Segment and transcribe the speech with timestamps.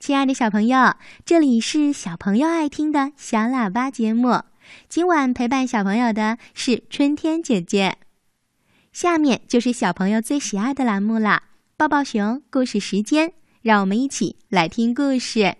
[0.00, 0.94] 亲爱的小朋友，
[1.26, 4.44] 这里是小朋友爱听的小喇叭节目。
[4.88, 7.98] 今晚陪伴小朋友的是春天姐姐。
[8.94, 11.42] 下面就是小朋友最喜爱的栏目了——
[11.76, 13.34] 抱抱熊故事时间。
[13.60, 15.54] 让我们一起来听故事。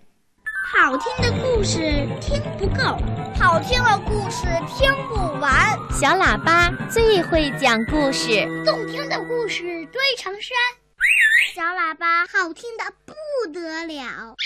[0.73, 1.79] 好听的故事
[2.19, 2.97] 听不够，
[3.39, 5.77] 好听的故事听不完。
[5.91, 10.80] 小喇叭最会讲故事，动听的故事堆成山。
[11.53, 13.13] 小喇叭好听的不
[13.51, 14.37] 得了。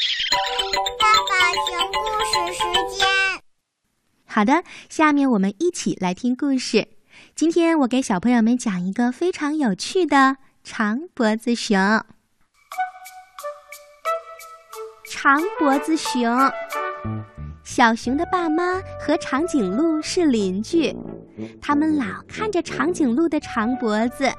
[1.00, 3.08] 爸爸熊故事时间。
[4.26, 6.88] 好的，下面我们一起来听故事。
[7.36, 11.78] 今天我给小朋友们讲一个非常有趣的长脖子熊。
[15.08, 16.52] 长脖子熊，
[17.64, 20.96] 小熊的爸妈和长颈鹿是邻居，
[21.62, 24.34] 他们老看着长颈鹿的长脖子。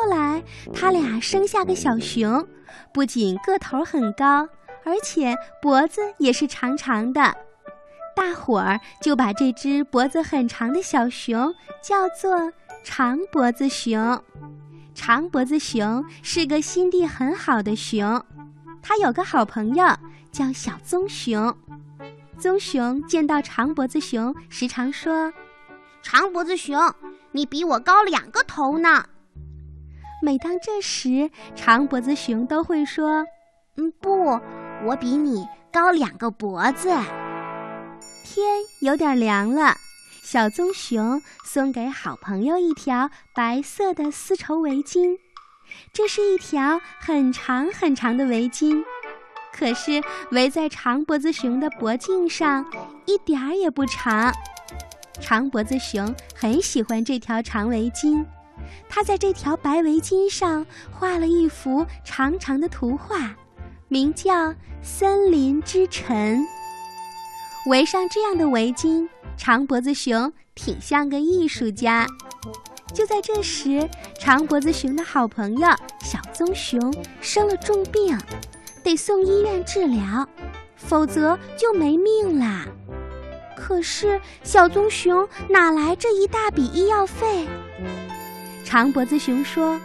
[0.00, 0.40] 后来，
[0.72, 2.46] 他俩生下个小熊，
[2.94, 4.48] 不仅个头很高，
[4.84, 7.36] 而且脖子也是长长的。
[8.14, 12.52] 大伙儿就把这只脖子很长的小熊叫做
[12.84, 14.22] 长脖子熊。
[14.94, 18.24] 长脖子熊是个心地很好的熊，
[18.80, 19.84] 它有个好朋友
[20.30, 21.52] 叫小棕熊。
[22.38, 25.32] 棕熊见到长脖子熊，时常说
[26.04, 26.94] ：“长脖子熊，
[27.32, 29.04] 你比我高两个头呢。”
[30.20, 33.24] 每当这时，长脖子熊都会说
[33.76, 34.40] ：“嗯，不，
[34.84, 36.90] 我比你高两个脖子。”
[38.24, 38.46] 天
[38.80, 39.76] 有点凉了，
[40.22, 45.16] 小棕熊送给好朋友一条白色的丝绸围巾。
[45.92, 48.82] 这是一条很长很长的围巾，
[49.52, 52.66] 可是围在长脖子熊的脖颈上，
[53.06, 54.32] 一点儿也不长。
[55.20, 58.24] 长脖子熊很喜欢这条长围巾。
[58.88, 63.36] 他在这条白围巾上画了一幅长长的图画，
[63.88, 64.50] 名叫
[64.82, 66.16] 《森林之城》。
[67.66, 72.06] 围上这样的围巾，长脖子熊挺像个艺术家。
[72.94, 73.86] 就在这时，
[74.18, 75.68] 长脖子熊的好朋友
[76.00, 78.18] 小棕熊生了重病，
[78.82, 80.26] 得送医院治疗，
[80.76, 82.66] 否则就没命啦。
[83.54, 87.46] 可是小棕熊哪来这一大笔医药费？
[88.68, 89.80] 长脖子熊说：“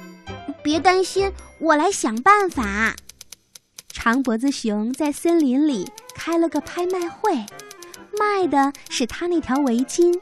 [0.61, 2.93] 别担心，我来想办法。”
[3.87, 7.33] 长脖子熊在森林里开了个拍卖会，
[8.19, 10.13] 卖的是他那条围巾，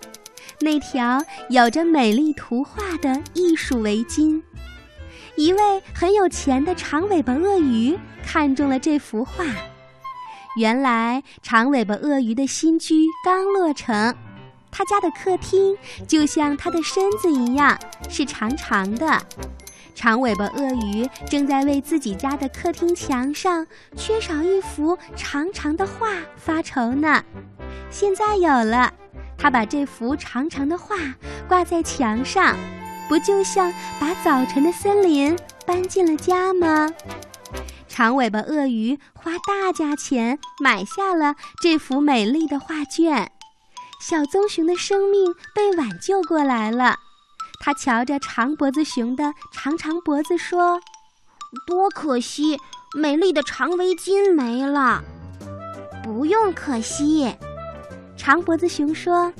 [0.60, 4.40] 那条有着美丽图画的艺术围巾。
[5.36, 9.44] 一位很有钱的长尾巴鳄鱼看中了这幅画。
[10.56, 14.16] 原来，长尾巴鳄鱼的新居刚落成。
[14.72, 15.78] 他家的客厅
[16.08, 17.78] 就像他的身子一样，
[18.10, 19.22] 是长长的。
[19.94, 27.24] 长尾巴鳄鱼正在为自己家的客厅墙上缺少一幅长长的画发愁呢。
[27.92, 28.92] 现在有了，
[29.38, 30.96] 他把这幅长长的画
[31.48, 32.58] 挂在墙上，
[33.10, 35.38] 不就像把早晨的森林
[35.68, 36.90] 搬进了家吗？
[37.88, 43.32] 长尾巴鳄鱼花大价钱买下了这幅美丽的画卷。
[44.02, 46.98] 小棕熊的生命被挽救过来了，
[47.60, 50.82] 他瞧着长脖子熊的长长脖子说
[51.68, 52.60] ：“多可惜，
[52.96, 55.04] 美丽的长围巾没了。”
[56.04, 57.32] 不用可惜，
[58.18, 59.32] 长脖子熊说：“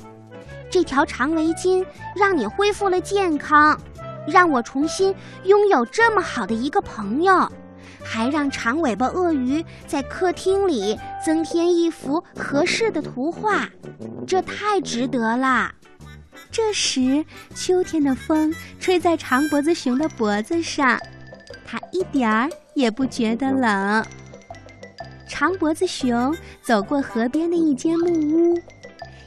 [0.70, 1.84] 这条长围巾
[2.14, 3.76] 让你恢复了健康，
[4.28, 5.12] 让我重新
[5.42, 7.50] 拥有这么好的一个朋友。”
[8.04, 13.68] 还让长尾巴鳄鱼在客厅里增添一幅合适的图画，
[14.26, 15.72] 这太值得了。
[16.50, 17.24] 这时，
[17.54, 21.00] 秋天的风吹在长脖子熊的脖子上，
[21.64, 24.04] 它一点儿也不觉得冷。
[25.26, 28.60] 长脖子熊走过河边的一间木屋，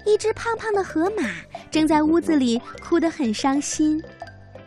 [0.05, 1.23] 一只胖胖的河马
[1.71, 4.03] 正在屋子里哭得很伤心。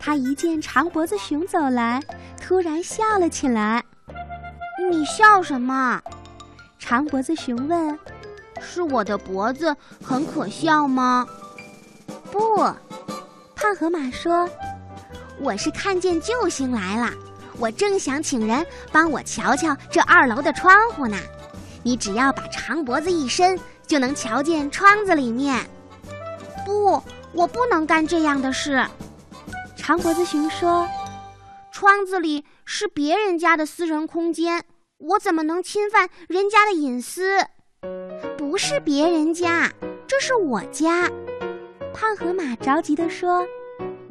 [0.00, 2.02] 它一见长脖子熊走来，
[2.41, 3.84] 突然笑了起来。
[4.88, 6.00] 你笑什么？
[6.78, 7.98] 长脖子熊问
[8.60, 11.27] ：“是我的脖子很可笑吗？”
[12.33, 12.57] 不，
[13.54, 14.48] 胖河马说
[15.41, 17.12] ：“我是看见救星来了，
[17.59, 21.18] 我正想请人帮我瞧瞧这二楼的窗户呢。
[21.83, 25.65] 你只要把长脖子一伸，就能瞧见窗子里面。”
[26.65, 27.03] 不，
[27.33, 28.86] 我不能干这样的事。
[29.77, 30.89] 长脖子熊说。
[31.71, 34.65] 窗子里是别人家的私人空间，
[34.98, 37.39] 我怎么能侵犯人家的隐私？
[38.36, 39.71] 不是别人家，
[40.09, 41.09] 这是我家。
[41.95, 43.47] 胖河马着急地说：“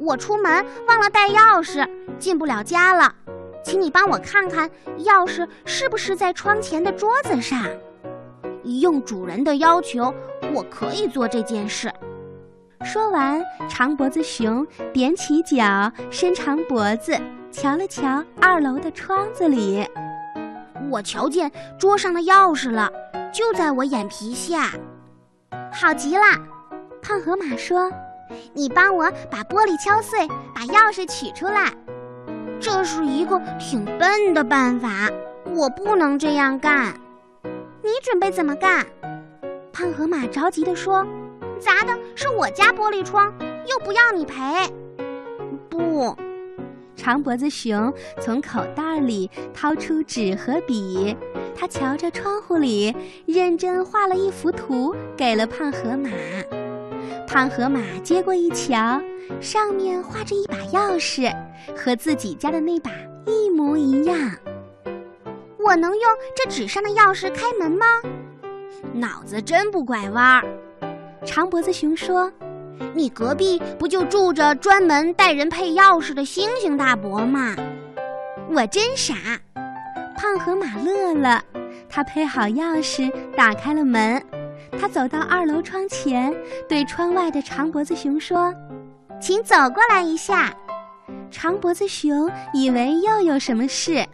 [0.00, 1.86] 我出门忘了带钥匙，
[2.18, 3.14] 进不了家了。
[3.62, 4.70] 请你帮我看看
[5.00, 7.66] 钥匙是不是在窗前的桌子上。
[8.80, 10.12] 用主人的要求，
[10.54, 11.92] 我可以做这件事。
[12.82, 17.14] 说完，长脖子熊踮起脚，伸长脖子，
[17.52, 19.86] 瞧了瞧二楼的窗子里。
[20.90, 22.90] 我瞧见桌上的钥匙了，
[23.32, 24.70] 就在我眼皮下。
[25.72, 26.22] 好极了，
[27.02, 27.90] 胖河马说
[28.52, 31.72] ：“你帮我把玻璃敲碎，把钥匙取出来。
[32.60, 35.10] 这是一个挺笨的办法，
[35.54, 36.94] 我不能这样干。
[37.82, 38.84] 你准备怎么干？”
[39.72, 41.06] 胖河马着急地说
[41.60, 43.32] ：“砸的是我家玻璃窗，
[43.66, 44.34] 又不要你赔。”
[45.70, 46.16] 不。
[46.98, 51.16] 长脖子熊从口袋里掏出纸和笔，
[51.56, 56.10] 他瞧着窗户里，认真画了一幅图，给了胖河马。
[57.26, 59.00] 胖河马接过一瞧，
[59.40, 61.32] 上面画着一把钥匙，
[61.76, 62.90] 和自己家的那把
[63.24, 64.34] 一模一样。
[65.58, 67.86] 我能用这纸上的钥匙开门吗？
[68.92, 70.44] 脑子真不拐弯儿。
[71.24, 72.30] 长脖子熊说。
[72.94, 77.54] 你隔壁不就住着专门带人配钥匙的星星大伯吗？
[78.50, 79.14] 我真傻。
[80.16, 81.42] 胖河马乐了，
[81.88, 84.22] 他配好钥匙，打开了门。
[84.80, 86.34] 他走到二楼窗前，
[86.68, 88.52] 对窗外的长脖子熊说
[89.20, 90.52] ：“请走过来一下。”
[91.30, 94.04] 长脖子熊以为又有什么事，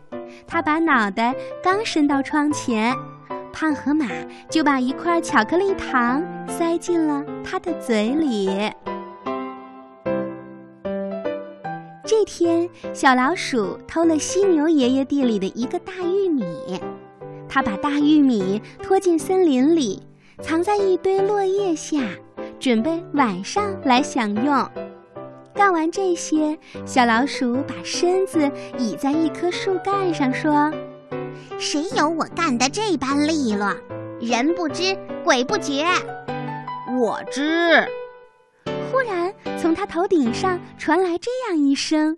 [0.46, 2.94] 他把脑袋刚伸到窗前。
[3.54, 4.08] 胖河马
[4.50, 8.50] 就把一块巧克力糖塞进了他的嘴里。
[12.04, 16.44] 这天，小老鼠偷了犀牛爷爷地里的一个大玉米，
[17.48, 20.02] 它把大玉米拖进森林里，
[20.42, 22.02] 藏在一堆落叶下，
[22.58, 24.68] 准备晚上来享用。
[25.54, 30.72] 干完这些，小老鼠把身子倚在一棵树干上，说。
[31.58, 33.74] 谁有我干的这般利落？
[34.20, 35.84] 人不知，鬼不觉。
[37.00, 37.86] 我知。
[38.90, 42.16] 忽然，从他头顶上传来这样一声。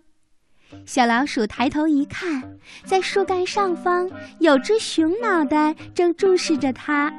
[0.85, 2.43] 小老鼠抬头一看，
[2.83, 7.11] 在树干上方有只熊脑袋正注视着它。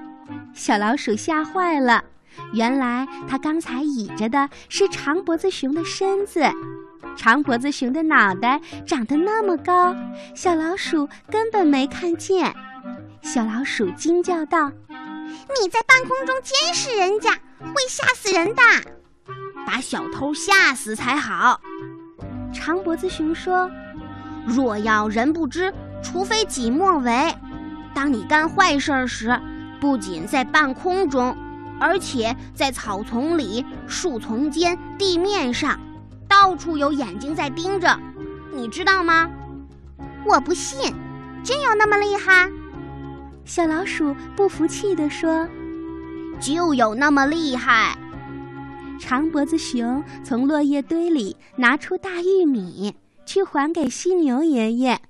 [0.55, 2.05] 小老鼠吓坏了，
[2.53, 6.43] 原来它刚才倚着的是长脖子熊的身子。
[7.17, 9.95] 长脖子熊的脑袋长得那么高，
[10.35, 12.55] 小老鼠根本没看见。
[13.23, 14.71] 小老鼠惊叫道
[15.61, 18.63] ：“你在半空中监视人家，会吓死人的！
[19.67, 21.61] 把小偷吓死才好。”
[22.55, 23.71] 长脖子熊说
[24.47, 27.35] ：“若要人不知，除非己莫为。
[27.95, 29.39] 当你干坏事时，
[29.81, 31.37] 不仅在半空中，
[31.81, 35.79] 而且在草丛里、树丛间、地面上。”
[36.29, 37.99] 到处有眼睛在盯着，
[38.53, 39.29] 你知道吗？
[40.27, 40.95] 我不信，
[41.43, 42.51] 真有那么厉害？
[43.47, 45.49] 小老鼠不服气地说
[46.39, 47.97] ：“就有那么厉害。”
[49.01, 52.95] 长脖子熊从落叶堆里拿出大玉米，
[53.25, 55.01] 去还给犀牛爷爷。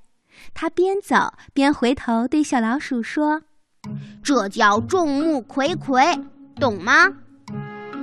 [0.54, 3.42] 他边走边回头对小老鼠说
[4.22, 6.22] ：“这叫众目睽睽，
[6.58, 7.08] 懂吗？”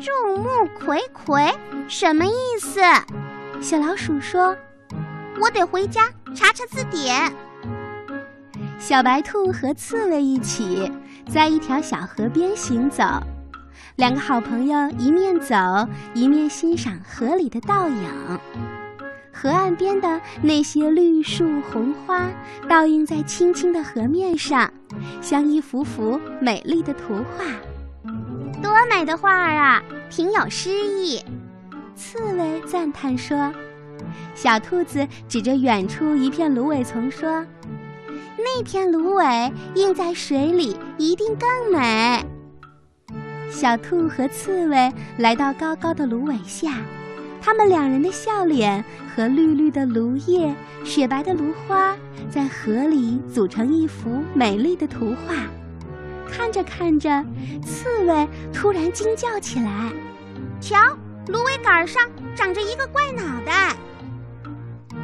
[0.02, 0.50] 众目
[0.80, 1.54] 睽睽
[1.88, 2.82] 什么意思？
[3.62, 4.56] 小老鼠说
[5.42, 7.34] ：“我得回家查查字典。”
[8.78, 10.92] 小白兔和刺猬一起
[11.30, 13.04] 在一条小河边行走，
[13.96, 15.56] 两个好朋友一面走
[16.14, 18.40] 一面欣赏河里的倒影。
[19.32, 22.30] 河岸边的那些绿树红花
[22.68, 24.72] 倒映在清清的河面上，
[25.22, 27.46] 像一幅幅美丽的图画。
[28.66, 31.24] 多美的画儿啊，挺有诗意。
[31.96, 33.54] 刺猬赞叹说
[34.34, 37.46] ：“小兔子指着远处一片芦苇丛说，
[38.40, 42.26] 那片芦苇映在水里一定更美。”
[43.54, 46.80] 小兔和刺猬来到高高的芦苇下，
[47.40, 48.84] 他们两人的笑脸
[49.16, 50.52] 和绿绿的芦叶、
[50.84, 51.96] 雪白的芦花，
[52.32, 55.36] 在河里组成一幅美丽的图画。
[56.26, 57.24] 看着看着，
[57.66, 59.92] 刺猬突然惊叫起来
[60.60, 60.78] ：“瞧，
[61.28, 63.76] 芦苇杆上长着一个怪脑袋！”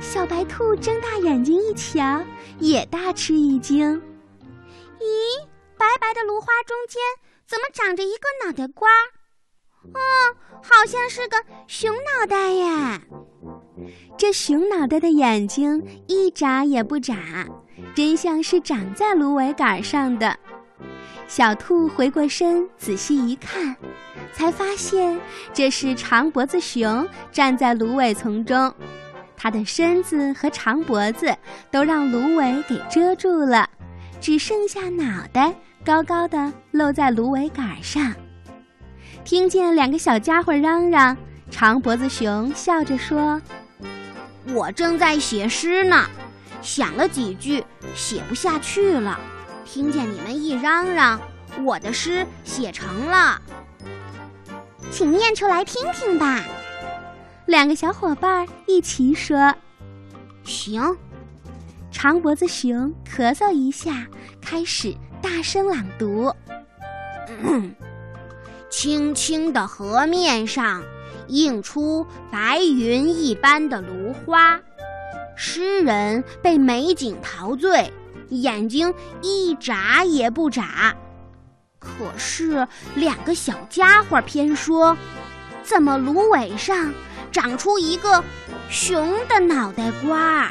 [0.02, 2.24] 小白兔睁大眼睛一瞧，
[2.60, 4.02] 也大吃一惊
[5.00, 5.48] ：“咦，
[5.78, 7.00] 白白的芦花中间
[7.48, 8.90] 怎么长着一个脑袋瓜？
[9.94, 10.00] 哦，
[10.62, 11.38] 好像是个
[11.68, 13.02] 熊脑袋呀！
[14.18, 17.48] 这熊脑袋的眼睛一眨也不眨，
[17.96, 20.38] 真像是长在芦苇杆上的。”
[21.28, 23.76] 小兔回过身，仔细一看，
[24.34, 25.20] 才发现
[25.54, 28.74] 这是长脖子熊站在芦苇丛中。
[29.38, 31.36] 它的身子和长脖子
[31.72, 33.68] 都让芦苇给遮住了，
[34.20, 38.14] 只剩下脑袋高高的露在芦苇杆上。
[39.24, 41.18] 听见两个小家伙嚷嚷，
[41.50, 43.42] 长脖子熊笑着说
[44.54, 46.06] ：“我正在写诗呢，
[46.62, 47.64] 想了几句，
[47.96, 49.20] 写不下去了。
[49.74, 51.22] 听见你们一嚷嚷，
[51.64, 53.42] 我的诗写成了，
[54.92, 56.44] 请念出来听听吧。”
[57.48, 59.56] 两个小伙伴一起说
[60.44, 60.98] ：“行。”
[61.90, 64.06] 长脖子熊咳嗽一下，
[64.42, 66.36] 开始大声朗读。
[68.70, 70.84] 青青的河面上，
[71.30, 74.60] 映出白云一般的芦花。
[75.38, 77.94] 诗人被美景陶醉，
[78.32, 80.96] 眼睛一眨也不眨。
[81.80, 84.96] 可是两个小家伙偏说
[85.64, 86.94] ：“怎么芦苇上
[87.32, 88.24] 长出一个
[88.70, 90.50] 熊的脑袋瓜？”